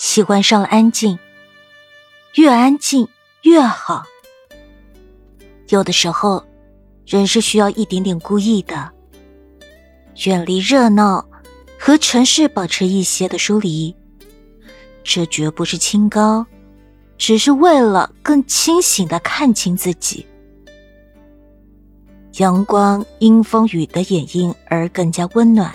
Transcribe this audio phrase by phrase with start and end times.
[0.00, 1.18] 喜欢上了安静，
[2.36, 3.06] 越安静
[3.42, 4.02] 越好。
[5.68, 6.42] 有的时候，
[7.04, 8.90] 人是需要一点点孤意的，
[10.24, 11.22] 远离热闹，
[11.78, 13.94] 和城市保持一些的疏离。
[15.04, 16.46] 这绝不是清高，
[17.18, 20.24] 只是为了更清醒的看清自己。
[22.38, 25.70] 阳光因风雨的掩映而更加温暖，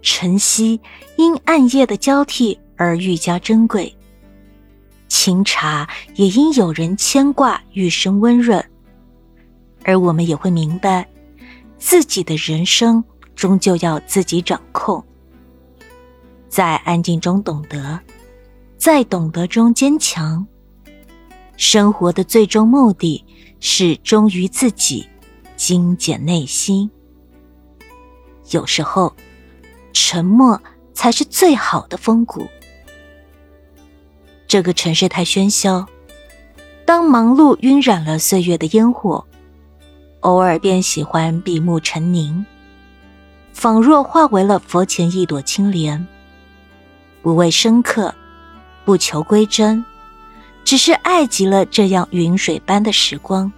[0.00, 0.80] 晨曦
[1.16, 2.56] 因暗夜的交替。
[2.76, 3.94] 而愈加珍贵，
[5.08, 8.64] 清茶也因有人牵挂愈生温润，
[9.84, 11.08] 而我们也会明白，
[11.78, 13.02] 自己的人生
[13.34, 15.04] 终究要自己掌控。
[16.48, 17.98] 在安静中懂得，
[18.76, 20.46] 在懂得中坚强。
[21.56, 23.24] 生活的最终目的
[23.60, 25.08] 是忠于自己，
[25.56, 26.90] 精简内心。
[28.50, 29.14] 有时候，
[29.92, 30.60] 沉默
[30.92, 32.46] 才是最好的风骨。
[34.54, 35.84] 这个城市太喧嚣，
[36.86, 39.24] 当忙碌晕染了岁月的烟火，
[40.20, 42.46] 偶尔便喜欢闭目沉凝，
[43.52, 46.06] 仿若化为了佛前一朵青莲。
[47.20, 48.14] 不为深刻，
[48.84, 49.84] 不求归真，
[50.62, 53.50] 只是爱极了这样云水般的时光。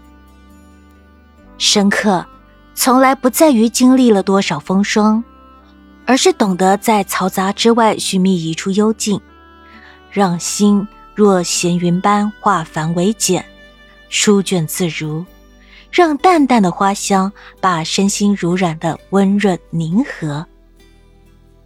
[1.58, 2.24] 深刻，
[2.74, 5.22] 从来不在于经历了多少风霜，
[6.06, 9.20] 而是懂得在嘈杂之外寻觅一处幽静。
[10.16, 13.44] 让心若闲云般化繁为简，
[14.08, 15.22] 舒卷自如；
[15.92, 20.46] 让淡淡的花香把身心濡染的温润宁和。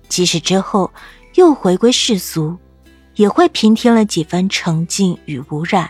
[0.08, 0.90] 即使之后
[1.36, 2.58] 又回归世俗，
[3.14, 5.88] 也会平添了几分澄净与无染。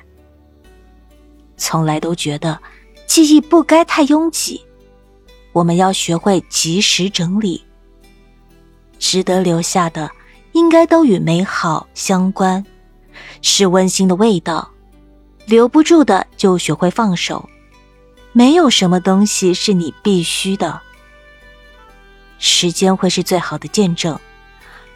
[1.56, 2.60] 从来都觉得
[3.06, 4.60] 记忆不该太拥挤，
[5.52, 7.64] 我们要学会及时整理，
[8.98, 10.10] 值得留下的。
[10.52, 12.64] 应该都与美好相关，
[13.42, 14.70] 是温馨的味道。
[15.46, 17.48] 留不住的就学会放手，
[18.32, 20.80] 没有什么东西是你必须的。
[22.38, 24.18] 时间会是最好的见证，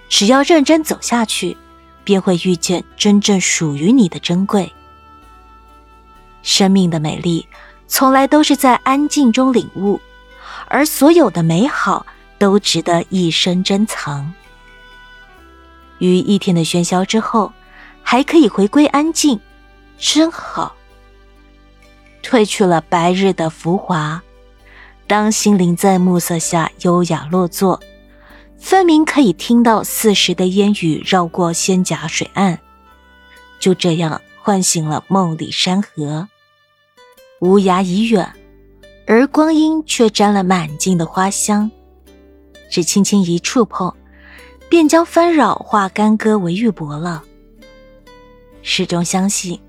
[0.09, 1.57] 只要认真走下去，
[2.05, 4.73] 便会遇见真正属于你的珍贵。
[6.43, 7.47] 生命的美丽，
[7.89, 10.01] 从来都是在安静中领悟，
[10.69, 12.07] 而所有的美好，
[12.39, 14.33] 都值得一生珍藏。
[15.99, 17.53] 于一天的喧嚣之后，
[18.03, 19.41] 还可以回归安静，
[19.99, 20.75] 真好。
[22.23, 24.23] 褪去了白日的浮华，
[25.07, 27.81] 当心灵在暮色下优雅落座，
[28.59, 32.59] 分明可以听到四时的烟雨绕过仙甲水岸，
[33.61, 36.29] 就这样唤醒了梦里山河。
[37.41, 38.33] 无涯已远，
[39.07, 41.71] 而光阴却沾了满径的花香，
[42.71, 43.95] 只轻轻一触碰。
[44.69, 47.23] 便将纷扰化干戈为玉帛了。
[48.63, 49.61] 始终相信，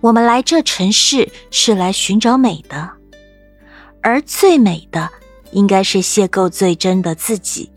[0.00, 2.90] 我们来这城市是来寻找美的，
[4.02, 5.10] 而最美的
[5.52, 7.70] 应该是邂逅最真的自己。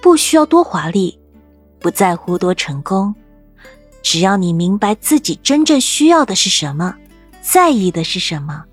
[0.00, 1.18] 不需要多华丽，
[1.78, 3.14] 不在乎多成功，
[4.02, 6.94] 只要你明白自己真正需要的是什么，
[7.40, 8.64] 在意的是什么。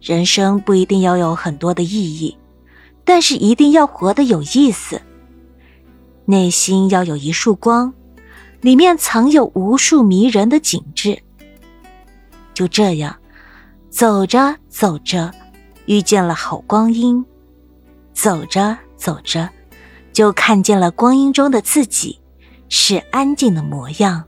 [0.00, 2.36] 人生不一定要有很多的意义，
[3.08, 5.00] 但是一定要活得有意思。
[6.26, 7.94] 内心要有一束光，
[8.60, 11.18] 里面藏有无数迷人的景致。
[12.52, 13.16] 就这样，
[13.88, 15.32] 走着走着，
[15.86, 17.24] 遇见了好光阴；
[18.12, 19.48] 走着走着，
[20.12, 22.20] 就看见了光阴中的自己，
[22.68, 24.22] 是安静的模样。